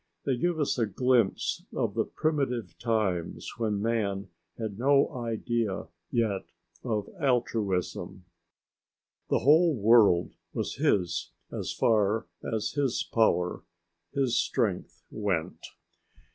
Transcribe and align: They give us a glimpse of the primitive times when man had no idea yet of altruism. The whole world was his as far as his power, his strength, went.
They 0.25 0.35
give 0.35 0.59
us 0.59 0.79
a 0.79 0.87
glimpse 0.87 1.63
of 1.75 1.93
the 1.93 2.05
primitive 2.05 2.75
times 2.79 3.51
when 3.59 3.83
man 3.83 4.29
had 4.57 4.79
no 4.79 5.13
idea 5.15 5.89
yet 6.09 6.45
of 6.83 7.07
altruism. 7.19 8.25
The 9.29 9.37
whole 9.41 9.75
world 9.75 10.33
was 10.53 10.77
his 10.77 11.29
as 11.51 11.71
far 11.71 12.25
as 12.43 12.71
his 12.71 13.03
power, 13.11 13.61
his 14.11 14.35
strength, 14.35 15.03
went. 15.11 15.67